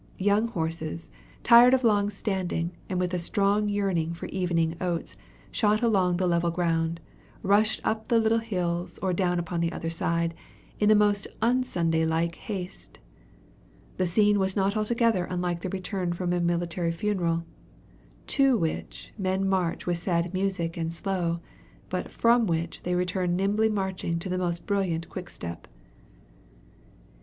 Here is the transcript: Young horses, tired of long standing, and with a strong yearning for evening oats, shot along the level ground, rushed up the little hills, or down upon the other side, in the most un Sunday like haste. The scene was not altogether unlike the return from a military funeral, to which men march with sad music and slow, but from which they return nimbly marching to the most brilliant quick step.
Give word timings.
Young 0.17 0.47
horses, 0.47 1.11
tired 1.43 1.75
of 1.75 1.83
long 1.83 2.09
standing, 2.09 2.71
and 2.89 2.99
with 2.99 3.13
a 3.13 3.19
strong 3.19 3.69
yearning 3.69 4.15
for 4.15 4.25
evening 4.29 4.75
oats, 4.81 5.15
shot 5.51 5.83
along 5.83 6.17
the 6.17 6.25
level 6.25 6.49
ground, 6.49 6.99
rushed 7.43 7.79
up 7.83 8.07
the 8.07 8.17
little 8.19 8.39
hills, 8.39 8.97
or 9.03 9.13
down 9.13 9.37
upon 9.37 9.59
the 9.61 9.71
other 9.71 9.91
side, 9.91 10.33
in 10.79 10.89
the 10.89 10.95
most 10.95 11.27
un 11.39 11.61
Sunday 11.63 12.03
like 12.03 12.33
haste. 12.33 12.97
The 13.97 14.07
scene 14.07 14.39
was 14.39 14.55
not 14.55 14.75
altogether 14.75 15.25
unlike 15.25 15.61
the 15.61 15.69
return 15.69 16.13
from 16.13 16.33
a 16.33 16.39
military 16.39 16.91
funeral, 16.91 17.43
to 18.25 18.57
which 18.57 19.13
men 19.19 19.47
march 19.47 19.85
with 19.85 19.99
sad 19.99 20.33
music 20.33 20.77
and 20.77 20.91
slow, 20.91 21.41
but 21.89 22.09
from 22.09 22.47
which 22.47 22.81
they 22.81 22.95
return 22.95 23.35
nimbly 23.35 23.69
marching 23.69 24.17
to 24.17 24.29
the 24.29 24.39
most 24.39 24.65
brilliant 24.65 25.09
quick 25.09 25.29
step. 25.29 25.67